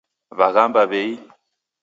W'aghamba 0.37 0.81
w'ei? 0.89 1.11